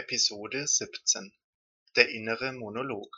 Episode 0.00 0.66
17 0.66 1.30
Der 1.94 2.08
innere 2.08 2.52
Monolog 2.54 3.14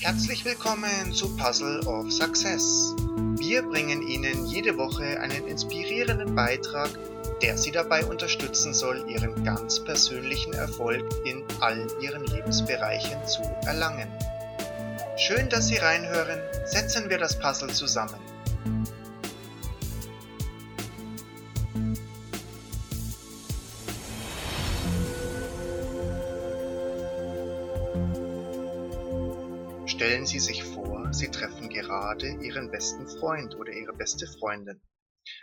Herzlich 0.00 0.44
willkommen 0.44 1.14
zu 1.14 1.34
Puzzle 1.38 1.80
of 1.86 2.12
Success. 2.12 2.94
Wir 3.38 3.62
bringen 3.62 4.06
Ihnen 4.06 4.44
jede 4.44 4.76
Woche 4.76 5.18
einen 5.20 5.48
inspirierenden 5.48 6.34
Beitrag, 6.34 6.90
der 7.40 7.56
Sie 7.56 7.70
dabei 7.70 8.04
unterstützen 8.04 8.74
soll, 8.74 9.08
Ihren 9.08 9.42
ganz 9.42 9.82
persönlichen 9.82 10.52
Erfolg 10.52 11.02
in 11.24 11.42
all 11.60 11.86
Ihren 12.02 12.26
Lebensbereichen 12.26 13.26
zu 13.26 13.40
erlangen. 13.64 14.12
Schön, 15.16 15.48
dass 15.48 15.68
Sie 15.68 15.78
reinhören. 15.78 16.40
Setzen 16.66 17.08
wir 17.08 17.16
das 17.16 17.38
Puzzle 17.38 17.72
zusammen. 17.72 18.31
Stellen 30.02 30.26
Sie 30.26 30.40
sich 30.40 30.64
vor, 30.64 31.14
Sie 31.14 31.30
treffen 31.30 31.68
gerade 31.68 32.26
Ihren 32.42 32.72
besten 32.72 33.06
Freund 33.06 33.54
oder 33.54 33.72
Ihre 33.72 33.92
beste 33.92 34.26
Freundin. 34.26 34.82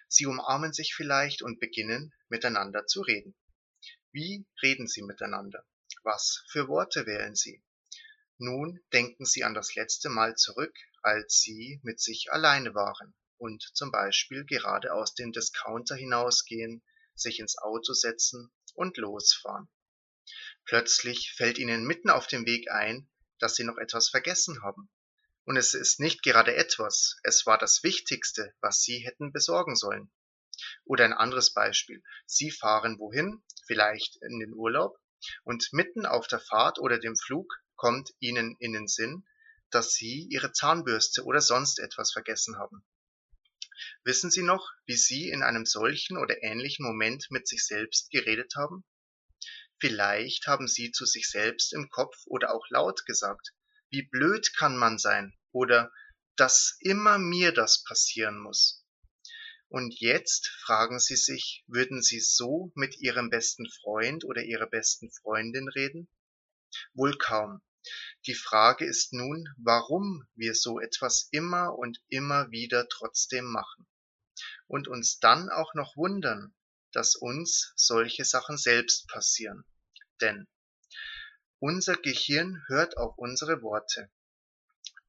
Sie 0.10 0.26
umarmen 0.26 0.74
sich 0.74 0.96
vielleicht 0.96 1.42
und 1.42 1.62
beginnen 1.62 2.14
miteinander 2.28 2.86
zu 2.86 3.00
reden. 3.00 3.38
Wie 4.12 4.46
reden 4.62 4.86
Sie 4.86 5.02
miteinander? 5.02 5.66
Was 6.04 6.44
für 6.52 6.68
Worte 6.68 7.06
wählen 7.06 7.36
Sie? 7.36 7.64
Nun 8.38 8.82
denken 8.92 9.24
Sie 9.24 9.46
an 9.46 9.54
das 9.54 9.76
letzte 9.76 10.10
Mal 10.10 10.36
zurück, 10.36 10.78
als 11.04 11.40
Sie 11.40 11.80
mit 11.84 12.02
sich 12.02 12.30
alleine 12.30 12.76
waren 12.76 13.16
und 13.38 13.64
zum 13.74 13.92
Beispiel 13.94 14.44
gerade 14.44 14.94
aus 14.94 15.16
dem 15.16 15.32
Discounter 15.32 15.96
hinausgehen, 15.96 16.84
sich 17.16 17.40
ins 17.40 17.58
Auto 17.58 17.94
setzen 17.94 18.52
und 18.74 18.98
losfahren. 18.98 19.70
Plötzlich 20.66 21.32
fällt 21.38 21.60
Ihnen 21.60 21.86
mitten 21.86 22.10
auf 22.10 22.28
dem 22.28 22.46
Weg 22.46 22.70
ein, 22.70 23.08
dass 23.40 23.56
Sie 23.56 23.64
noch 23.64 23.78
etwas 23.78 24.10
vergessen 24.10 24.62
haben. 24.62 24.90
Und 25.46 25.58
es 25.58 25.74
ist 25.74 26.00
nicht 26.00 26.22
gerade 26.22 26.56
etwas, 26.56 27.18
es 27.24 27.46
war 27.46 27.58
das 27.58 27.82
Wichtigste, 27.82 28.54
was 28.62 28.84
Sie 28.84 29.00
hätten 29.00 29.32
besorgen 29.32 29.76
sollen. 29.76 30.12
Oder 30.86 31.06
ein 31.06 31.14
anderes 31.14 31.54
Beispiel. 31.54 32.04
Sie 32.26 32.52
fahren 32.52 33.00
wohin, 33.00 33.42
vielleicht 33.66 34.18
in 34.18 34.40
den 34.40 34.54
Urlaub, 34.54 35.00
und 35.44 35.74
mitten 35.74 36.06
auf 36.06 36.28
der 36.28 36.40
Fahrt 36.40 36.80
oder 36.80 37.00
dem 37.00 37.16
Flug 37.16 37.52
kommt 37.76 38.12
Ihnen 38.20 38.56
in 38.60 38.74
den 38.74 38.88
Sinn, 38.88 39.26
dass 39.72 39.94
Sie 39.94 40.28
Ihre 40.30 40.52
Zahnbürste 40.52 41.24
oder 41.24 41.42
sonst 41.42 41.80
etwas 41.80 42.12
vergessen 42.12 42.58
haben. 42.58 42.84
Wissen 44.04 44.32
Sie 44.32 44.44
noch, 44.44 44.70
wie 44.86 44.96
Sie 44.96 45.30
in 45.30 45.44
einem 45.44 45.66
solchen 45.66 46.18
oder 46.18 46.44
ähnlichen 46.44 46.86
Moment 46.86 47.28
mit 47.30 47.48
sich 47.48 47.66
selbst 47.66 48.12
geredet 48.12 48.54
haben? 48.56 48.84
Vielleicht 49.80 50.48
haben 50.48 50.68
Sie 50.68 50.92
zu 50.92 51.06
sich 51.06 51.30
selbst 51.30 51.74
im 51.74 51.90
Kopf 51.90 52.16
oder 52.26 52.54
auch 52.54 52.66
laut 52.70 53.06
gesagt, 53.06 53.54
wie 53.90 54.04
blöd 54.04 54.54
kann 54.56 54.78
man 54.78 54.98
sein 54.98 55.38
oder 55.52 55.92
dass 56.36 56.78
immer 56.80 57.18
mir 57.18 57.54
das 57.54 57.84
passieren 57.84 58.40
muss. 58.40 58.86
Und 59.68 60.00
jetzt 60.00 60.48
fragen 60.64 61.00
Sie 61.00 61.16
sich, 61.16 61.64
würden 61.68 62.02
Sie 62.02 62.20
so 62.20 62.72
mit 62.76 63.00
Ihrem 63.00 63.30
besten 63.30 63.70
Freund 63.70 64.26
oder 64.26 64.44
Ihrer 64.44 64.68
besten 64.68 65.12
Freundin 65.12 65.70
reden? 65.70 66.10
Wohl 66.94 67.18
kaum. 67.18 67.62
Die 68.26 68.36
Frage 68.36 68.86
ist 68.86 69.14
nun, 69.14 69.48
warum 69.58 70.28
wir 70.36 70.56
so 70.56 70.80
etwas 70.80 71.30
immer 71.32 71.78
und 71.78 72.02
immer 72.10 72.52
wieder 72.52 72.88
trotzdem 72.90 73.46
machen 73.46 73.88
und 74.68 74.88
uns 74.88 75.20
dann 75.20 75.50
auch 75.50 75.74
noch 75.74 75.96
wundern, 75.96 76.54
dass 76.92 77.16
uns 77.16 77.74
solche 77.76 78.26
Sachen 78.26 78.58
selbst 78.58 79.08
passieren. 79.08 79.66
Denn 80.22 80.48
unser 81.60 81.96
Gehirn 81.96 82.64
hört 82.68 82.98
auf 82.98 83.18
unsere 83.18 83.62
Worte. 83.62 84.10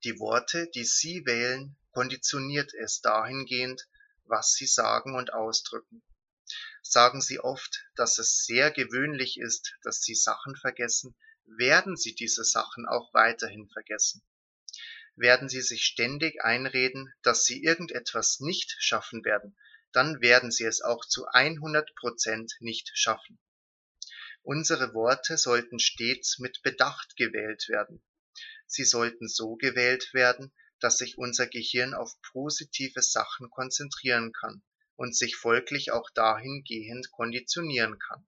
Die 0.05 0.19
Worte, 0.19 0.69
die 0.75 0.84
Sie 0.84 1.25
wählen, 1.27 1.77
konditioniert 1.93 2.72
es 2.75 3.00
dahingehend, 3.00 3.88
was 4.25 4.54
Sie 4.54 4.66
sagen 4.66 5.15
und 5.15 5.32
ausdrücken. 5.32 6.03
Sagen 6.82 7.21
Sie 7.21 7.38
oft, 7.38 7.84
dass 7.94 8.19
es 8.19 8.44
sehr 8.44 8.71
gewöhnlich 8.71 9.38
ist, 9.38 9.75
dass 9.83 10.03
Sie 10.03 10.15
Sachen 10.15 10.56
vergessen, 10.56 11.15
werden 11.44 11.97
Sie 11.97 12.15
diese 12.15 12.44
Sachen 12.44 12.87
auch 12.87 13.12
weiterhin 13.12 13.69
vergessen. 13.69 14.22
Werden 15.16 15.49
Sie 15.49 15.60
sich 15.60 15.84
ständig 15.84 16.43
einreden, 16.43 17.12
dass 17.22 17.44
Sie 17.44 17.62
irgendetwas 17.62 18.41
nicht 18.41 18.75
schaffen 18.78 19.25
werden, 19.25 19.56
dann 19.93 20.21
werden 20.21 20.51
Sie 20.51 20.65
es 20.65 20.83
auch 20.83 21.05
zu 21.05 21.27
100 21.27 21.95
Prozent 21.95 22.53
nicht 22.61 22.91
schaffen. 22.95 23.39
Unsere 24.43 24.95
Worte 24.95 25.37
sollten 25.37 25.78
stets 25.78 26.39
mit 26.39 26.62
Bedacht 26.62 27.17
gewählt 27.17 27.69
werden. 27.69 28.03
Sie 28.67 28.84
sollten 28.84 29.28
so 29.28 29.56
gewählt 29.56 30.15
werden, 30.15 30.53
dass 30.78 30.99
sich 30.99 31.19
unser 31.19 31.47
Gehirn 31.47 31.93
auf 31.93 32.21
positive 32.23 33.03
Sachen 33.03 33.51
konzentrieren 33.51 34.33
kann 34.33 34.62
und 34.97 35.17
sich 35.17 35.37
folglich 35.37 35.93
auch 35.93 36.09
dahingehend 36.11 37.11
konditionieren 37.11 37.99
kann. 37.99 38.27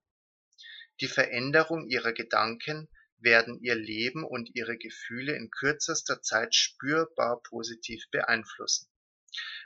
Die 0.99 1.07
Veränderung 1.07 1.87
ihrer 1.87 2.13
Gedanken 2.13 2.89
werden 3.17 3.59
ihr 3.61 3.75
Leben 3.75 4.23
und 4.23 4.53
ihre 4.53 4.77
Gefühle 4.77 5.35
in 5.35 5.49
kürzester 5.49 6.21
Zeit 6.21 6.53
spürbar 6.53 7.41
positiv 7.41 8.09
beeinflussen. 8.11 8.87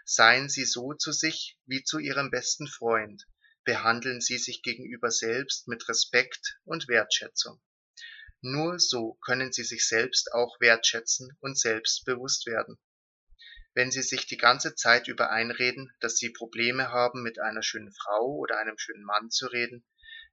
Seien 0.05 0.49
Sie 0.49 0.65
so 0.65 0.93
zu 0.93 1.11
sich 1.11 1.57
wie 1.65 1.83
zu 1.83 1.99
Ihrem 1.99 2.31
besten 2.31 2.67
Freund, 2.67 3.27
behandeln 3.63 4.21
Sie 4.21 4.37
sich 4.37 4.61
gegenüber 4.61 5.11
selbst 5.11 5.67
mit 5.67 5.89
Respekt 5.89 6.57
und 6.63 6.87
Wertschätzung. 6.87 7.61
Nur 8.41 8.79
so 8.79 9.15
können 9.25 9.51
Sie 9.51 9.63
sich 9.63 9.87
selbst 9.87 10.31
auch 10.31 10.61
wertschätzen 10.61 11.35
und 11.41 11.57
selbstbewusst 11.59 12.45
werden. 12.45 12.77
Wenn 13.73 13.91
Sie 13.91 14.03
sich 14.03 14.25
die 14.25 14.37
ganze 14.37 14.75
Zeit 14.75 15.07
über 15.07 15.31
einreden, 15.31 15.91
dass 15.99 16.17
Sie 16.17 16.29
Probleme 16.29 16.91
haben, 16.91 17.21
mit 17.21 17.39
einer 17.39 17.61
schönen 17.61 17.91
Frau 17.91 18.35
oder 18.37 18.57
einem 18.59 18.77
schönen 18.77 19.03
Mann 19.03 19.29
zu 19.29 19.47
reden, 19.47 19.83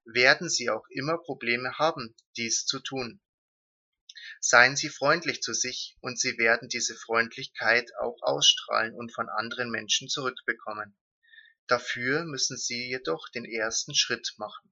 werden 0.05 0.49
Sie 0.49 0.71
auch 0.71 0.87
immer 0.91 1.19
Probleme 1.19 1.79
haben, 1.79 2.15
dies 2.37 2.67
zu 2.67 2.79
tun. 2.81 3.21
Seien 4.41 4.77
Sie 4.77 4.89
freundlich 4.89 5.43
zu 5.43 5.53
sich, 5.53 5.97
und 6.01 6.19
Sie 6.19 6.39
werden 6.39 6.69
diese 6.69 6.95
Freundlichkeit 6.95 7.91
auch 8.01 8.17
ausstrahlen 8.23 8.95
und 8.95 9.13
von 9.13 9.29
anderen 9.29 9.71
Menschen 9.71 10.09
zurückbekommen. 10.09 10.97
Dafür 11.67 12.25
müssen 12.25 12.57
Sie 12.57 12.89
jedoch 12.89 13.29
den 13.31 13.45
ersten 13.45 13.95
Schritt 13.95 14.35
machen. 14.37 14.71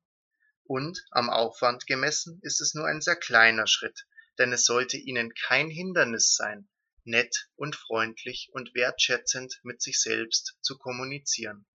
Und 0.65 1.05
am 1.11 1.31
Aufwand 1.31 1.87
gemessen 1.87 2.39
ist 2.43 2.61
es 2.61 2.75
nur 2.75 2.87
ein 2.87 3.01
sehr 3.01 3.17
kleiner 3.17 3.67
Schritt, 3.67 4.07
denn 4.39 4.53
es 4.53 4.65
sollte 4.65 4.97
Ihnen 4.97 5.35
kein 5.35 5.69
Hindernis 5.69 6.35
sein, 6.35 6.69
nett 7.05 7.49
und 7.57 7.77
freundlich 7.77 8.51
und 8.53 8.75
wertschätzend 8.75 9.61
mit 9.65 9.83
sich 9.83 10.01
selbst 10.01 10.57
zu 10.63 10.79
kommunizieren. 10.79 11.67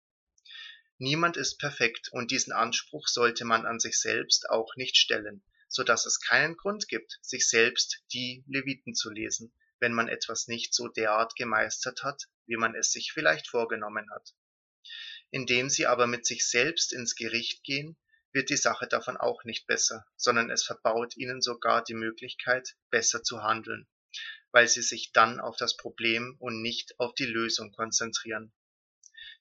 Niemand 0.99 1.37
ist 1.37 1.59
perfekt 1.59 2.09
und 2.11 2.31
diesen 2.31 2.53
Anspruch 2.53 3.07
sollte 3.07 3.45
man 3.45 3.65
an 3.65 3.79
sich 3.79 3.99
selbst 3.99 4.49
auch 4.49 4.75
nicht 4.77 4.97
stellen, 4.97 5.43
so 5.67 5.83
dass 5.83 6.05
es 6.05 6.19
keinen 6.19 6.55
Grund 6.55 6.87
gibt, 6.87 7.19
sich 7.21 7.47
selbst 7.47 8.03
die 8.13 8.43
Leviten 8.47 8.93
zu 8.95 9.09
lesen, 9.09 9.53
wenn 9.79 9.93
man 9.93 10.07
etwas 10.07 10.47
nicht 10.47 10.73
so 10.73 10.87
derart 10.87 11.35
gemeistert 11.35 12.03
hat, 12.03 12.27
wie 12.45 12.57
man 12.57 12.75
es 12.75 12.91
sich 12.91 13.11
vielleicht 13.11 13.47
vorgenommen 13.47 14.09
hat. 14.11 14.33
Indem 15.29 15.69
sie 15.69 15.85
aber 15.85 16.07
mit 16.07 16.25
sich 16.25 16.47
selbst 16.47 16.93
ins 16.93 17.15
Gericht 17.15 17.63
gehen, 17.63 17.97
wird 18.31 18.49
die 18.49 18.57
Sache 18.57 18.87
davon 18.87 19.17
auch 19.17 19.43
nicht 19.43 19.67
besser, 19.67 20.05
sondern 20.15 20.49
es 20.49 20.63
verbaut 20.63 21.17
ihnen 21.17 21.41
sogar 21.41 21.83
die 21.83 21.95
Möglichkeit, 21.95 22.75
besser 22.89 23.23
zu 23.23 23.43
handeln, 23.43 23.87
weil 24.51 24.67
sie 24.67 24.81
sich 24.81 25.11
dann 25.11 25.39
auf 25.39 25.57
das 25.57 25.75
Problem 25.75 26.35
und 26.39 26.61
nicht 26.61 26.99
auf 26.99 27.13
die 27.13 27.25
Lösung 27.25 27.71
konzentrieren. 27.71 28.53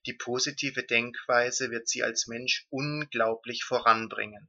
Die 0.07 0.13
positive 0.13 0.83
Denkweise 0.85 1.71
wird 1.71 1.89
sie 1.89 2.03
als 2.03 2.27
Mensch 2.27 2.67
unglaublich 2.71 3.65
voranbringen. 3.65 4.49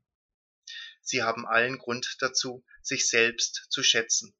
Sie 1.09 1.23
haben 1.23 1.47
allen 1.47 1.77
Grund 1.77 2.17
dazu, 2.19 2.65
sich 2.81 3.07
selbst 3.07 3.67
zu 3.69 3.81
schätzen. 3.81 4.35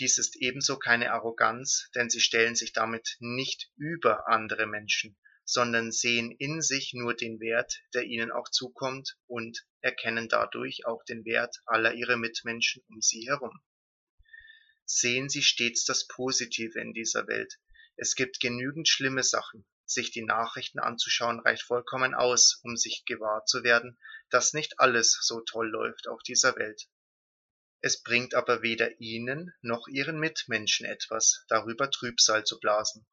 Dies 0.00 0.18
ist 0.18 0.34
ebenso 0.34 0.76
keine 0.76 1.12
Arroganz, 1.12 1.88
denn 1.94 2.10
sie 2.10 2.20
stellen 2.20 2.56
sich 2.56 2.72
damit 2.72 3.16
nicht 3.20 3.70
über 3.76 4.26
andere 4.26 4.66
Menschen, 4.66 5.16
sondern 5.44 5.92
sehen 5.92 6.32
in 6.32 6.60
sich 6.62 6.94
nur 6.94 7.14
den 7.14 7.38
Wert, 7.38 7.80
der 7.94 8.02
ihnen 8.02 8.32
auch 8.32 8.48
zukommt 8.48 9.16
und 9.28 9.64
erkennen 9.82 10.28
dadurch 10.28 10.84
auch 10.84 11.04
den 11.04 11.24
Wert 11.24 11.62
aller 11.64 11.94
ihrer 11.94 12.16
Mitmenschen 12.16 12.82
um 12.88 13.00
sie 13.00 13.28
herum. 13.28 13.62
Sehen 14.84 15.28
Sie 15.28 15.44
stets 15.44 15.84
das 15.84 16.08
Positive 16.08 16.80
in 16.80 16.92
dieser 16.92 17.28
Welt. 17.28 17.60
Es 17.94 18.16
gibt 18.16 18.40
genügend 18.40 18.88
schlimme 18.88 19.22
Sachen. 19.22 19.64
Sich 19.86 20.10
die 20.10 20.24
Nachrichten 20.24 20.78
anzuschauen 20.78 21.40
reicht 21.40 21.62
vollkommen 21.62 22.14
aus, 22.14 22.60
um 22.62 22.76
sich 22.76 23.04
gewahr 23.04 23.44
zu 23.44 23.62
werden, 23.62 23.98
dass 24.30 24.52
nicht 24.52 24.80
alles 24.80 25.18
so 25.20 25.40
toll 25.40 25.68
läuft 25.68 26.08
auf 26.08 26.22
dieser 26.22 26.56
Welt. 26.56 26.88
Es 27.80 28.02
bringt 28.02 28.34
aber 28.34 28.62
weder 28.62 28.98
Ihnen 28.98 29.52
noch 29.60 29.88
Ihren 29.88 30.18
Mitmenschen 30.18 30.86
etwas, 30.86 31.44
darüber 31.48 31.90
Trübsal 31.90 32.44
zu 32.44 32.58
blasen. 32.58 33.06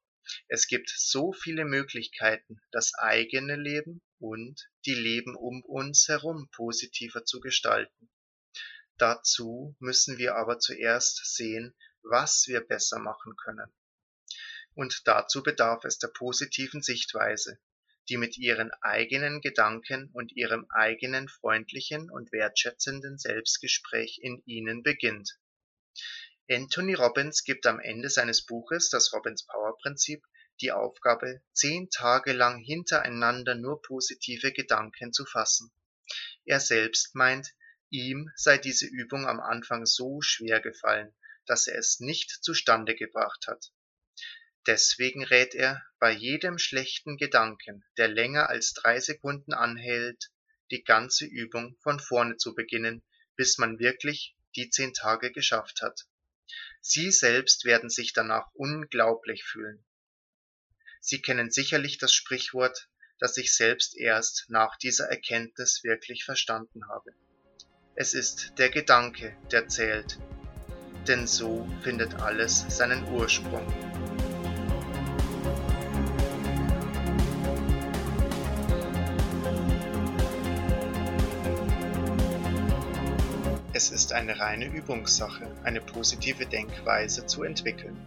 Es 0.48 0.68
gibt 0.68 0.90
so 0.96 1.34
viele 1.34 1.66
Möglichkeiten, 1.66 2.62
das 2.72 2.94
eigene 2.94 3.58
Leben 3.58 4.02
und 4.20 4.70
die 4.86 4.94
Leben 4.94 5.36
um 5.36 5.62
uns 5.66 6.08
herum 6.08 6.50
positiver 6.52 7.26
zu 7.26 7.42
gestalten. 7.42 8.10
Dazu 8.98 9.76
müssen 9.80 10.18
wir 10.18 10.36
aber 10.36 10.60
zuerst 10.60 11.36
sehen, 11.36 11.76
was 12.04 12.46
wir 12.48 12.62
besser 12.62 13.00
machen 13.00 13.36
können. 13.36 13.74
Und 14.74 15.02
dazu 15.06 15.44
bedarf 15.44 15.84
es 15.86 15.98
der 15.98 16.08
positiven 16.08 16.82
Sichtweise, 16.82 17.60
die 18.10 18.18
mit 18.18 18.38
ihren 18.38 18.72
eigenen 18.82 19.42
Gedanken 19.42 20.10
und 20.14 20.32
ihrem 20.32 20.66
eigenen 20.70 21.28
freundlichen 21.28 22.10
und 22.10 22.32
wertschätzenden 22.32 23.18
Selbstgespräch 23.18 24.20
in 24.22 24.42
ihnen 24.46 24.84
beginnt. 24.84 25.38
Anthony 26.50 26.94
Robbins 26.94 27.44
gibt 27.44 27.66
am 27.66 27.80
Ende 27.80 28.10
seines 28.10 28.46
Buches 28.46 28.90
Das 28.90 29.14
Robbins 29.14 29.46
Power 29.46 29.78
Prinzip 29.78 30.24
die 30.62 30.72
Aufgabe, 30.72 31.42
zehn 31.54 31.90
Tage 31.90 32.34
lang 32.34 32.60
hintereinander 32.60 33.56
nur 33.56 33.82
positive 33.82 34.52
Gedanken 34.52 35.12
zu 35.12 35.26
fassen. 35.26 35.72
Er 36.46 36.60
selbst 36.60 37.16
meint, 37.16 37.54
ihm 37.90 38.30
sei 38.36 38.58
diese 38.58 38.86
Übung 38.86 39.28
am 39.28 39.40
Anfang 39.40 39.86
so 39.86 40.22
schwer 40.22 40.62
gefallen, 40.62 41.14
dass 41.46 41.68
er 41.68 41.78
es 41.78 42.00
nicht 42.00 42.30
zustande 42.42 42.96
gebracht 42.96 43.46
hat. 43.48 43.72
Deswegen 44.68 45.24
rät 45.24 45.56
er, 45.56 45.82
bei 46.00 46.12
jedem 46.12 46.60
schlechten 46.60 47.18
Gedanken, 47.18 47.84
der 47.98 48.08
länger 48.08 48.50
als 48.50 48.74
drei 48.74 49.00
Sekunden 49.00 49.54
anhält, 49.54 50.32
die 50.70 50.84
ganze 50.84 51.26
Übung 51.26 51.78
von 51.82 52.00
vorne 52.00 52.38
zu 52.38 52.54
beginnen, 52.54 53.04
bis 53.36 53.58
man 53.58 53.80
wirklich 53.80 54.36
die 54.56 54.70
zehn 54.70 54.94
Tage 54.94 55.32
geschafft 55.32 55.82
hat. 55.82 56.08
Sie 56.80 57.12
selbst 57.12 57.66
werden 57.66 57.90
sich 57.90 58.14
danach 58.14 58.48
unglaublich 58.54 59.44
fühlen. 59.44 59.84
Sie 61.00 61.22
kennen 61.22 61.50
sicherlich 61.50 61.98
das 61.98 62.14
Sprichwort, 62.14 62.90
das 63.20 63.38
ich 63.38 63.56
selbst 63.56 63.98
erst 63.98 64.46
nach 64.50 64.78
dieser 64.78 65.10
Erkenntnis 65.10 65.84
wirklich 65.84 66.24
verstanden 66.24 66.88
habe. 66.88 67.14
Es 67.96 68.14
ist 68.14 68.54
der 68.58 68.70
Gedanke, 68.70 69.36
der 69.52 69.68
zählt, 69.68 70.20
denn 71.08 71.28
so 71.28 71.68
findet 71.84 72.16
alles 72.16 72.66
seinen 72.70 73.04
Ursprung. 73.12 73.91
Es 83.82 83.90
ist 83.90 84.14
eine 84.14 84.40
reine 84.40 84.66
Übungssache, 84.66 85.48
eine 85.64 85.82
positive 85.82 86.46
Denkweise 86.46 87.26
zu 87.26 87.42
entwickeln. 87.42 87.98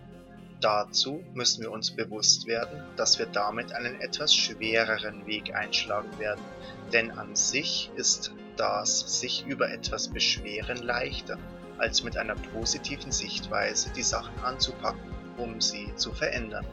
Dazu 0.61 1.25
müssen 1.35 1.62
wir 1.62 1.73
uns 1.73 1.91
bewusst 1.91 2.47
werden, 2.47 2.85
dass 2.94 3.19
wir 3.19 3.26
damit 3.26 3.73
einen 3.73 4.00
etwas 4.00 4.32
schwereren 4.32 5.26
Weg 5.26 5.53
einschlagen 5.53 6.17
werden, 6.21 6.44
denn 6.93 7.11
an 7.11 7.35
sich 7.35 7.91
ist 7.97 8.32
das 8.56 9.21
sich 9.21 9.47
über 9.49 9.69
etwas 9.69 10.06
beschweren 10.06 10.79
leichter, 10.79 11.38
als 11.79 12.05
mit 12.05 12.17
einer 12.17 12.37
positiven 12.37 13.11
Sichtweise 13.11 13.91
die 13.97 14.05
Sachen 14.05 14.38
anzupacken, 14.44 15.12
um 15.38 15.61
sie 15.61 15.93
zu 15.97 16.12
verändern. 16.12 16.65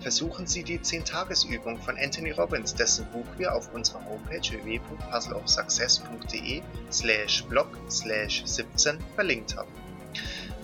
Versuchen 0.00 0.46
Sie 0.46 0.62
die 0.62 0.78
10-Tages-Übung 0.78 1.80
von 1.80 1.96
Anthony 1.98 2.32
Robbins, 2.32 2.74
dessen 2.74 3.06
Buch 3.12 3.26
wir 3.38 3.54
auf 3.54 3.72
unserer 3.72 4.04
Homepage 4.04 4.40
www.puzzleofsuccess.de 4.40 6.62
slash 6.90 7.44
blog 7.44 7.68
slash 7.88 8.42
17 8.44 8.98
verlinkt 9.14 9.56
haben. 9.56 9.72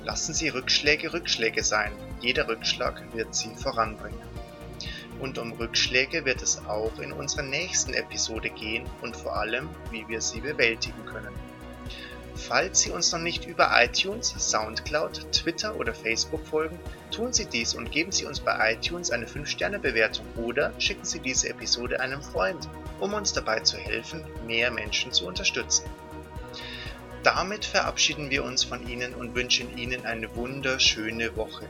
Lassen 0.05 0.35
Sie 0.35 0.49
Rückschläge 0.49 1.13
Rückschläge 1.13 1.63
sein, 1.63 1.93
jeder 2.21 2.49
Rückschlag 2.49 3.03
wird 3.13 3.35
Sie 3.35 3.55
voranbringen. 3.55 4.19
Und 5.21 5.39
um 5.39 5.53
Rückschläge 5.53 6.25
wird 6.25 6.43
es 6.43 6.65
auch 6.67 6.99
in 6.99 7.13
unserer 7.13 7.43
nächsten 7.43 7.93
Episode 7.93 8.51
gehen 8.51 8.89
und 9.03 9.17
vor 9.17 9.37
allem, 9.37 9.69
wie 9.91 10.07
wir 10.09 10.21
sie 10.21 10.41
bewältigen 10.41 11.05
können. 11.07 11.35
Falls 12.47 12.81
Sie 12.81 12.91
uns 12.91 13.13
noch 13.13 13.19
nicht 13.19 13.47
über 13.47 13.71
iTunes, 13.75 14.33
Soundcloud, 14.39 15.33
Twitter 15.33 15.77
oder 15.77 15.93
Facebook 15.93 16.47
folgen, 16.47 16.79
tun 17.11 17.33
Sie 17.33 17.47
dies 17.47 17.75
und 17.75 17.91
geben 17.91 18.13
Sie 18.13 18.27
uns 18.27 18.41
bei 18.41 18.73
iTunes 18.73 19.11
eine 19.11 19.27
5-Sterne-Bewertung 19.27 20.25
oder 20.37 20.73
schicken 20.79 21.05
Sie 21.05 21.19
diese 21.19 21.49
Episode 21.49 22.01
einem 22.01 22.23
Freund, 22.23 22.69
um 23.01 23.13
uns 23.13 23.33
dabei 23.33 23.61
zu 23.61 23.77
helfen, 23.77 24.25
mehr 24.47 24.71
Menschen 24.71 25.13
zu 25.13 25.27
unterstützen. 25.27 25.85
Damit 27.25 27.65
verabschieden 27.65 28.31
wir 28.31 28.45
uns 28.45 28.63
von 28.63 28.89
Ihnen 28.89 29.15
und 29.15 29.35
wünschen 29.35 29.77
Ihnen 29.77 30.07
eine 30.07 30.35
wunderschöne 30.37 31.37
Woche. 31.37 31.67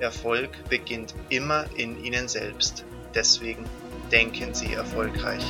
Erfolg 0.00 0.50
beginnt 0.68 1.14
immer 1.28 1.64
in 1.76 2.04
Ihnen 2.04 2.28
selbst. 2.28 2.84
Deswegen 3.14 3.64
denken 4.10 4.52
Sie 4.52 4.72
erfolgreich. 4.72 5.44